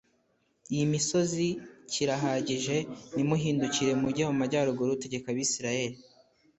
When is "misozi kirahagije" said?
0.93-2.77